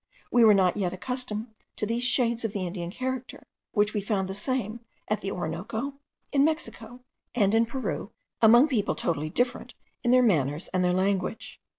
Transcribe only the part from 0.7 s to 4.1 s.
yet accustomed to these shades of the Indian character, which we